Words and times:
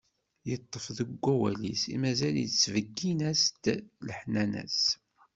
Iṭṭef 0.55 0.85
deg 0.97 1.09
wawal-is, 1.23 1.83
mazal 2.01 2.35
ittbeggin-as-d 2.45 3.63
leḥnana-s. 4.07 4.81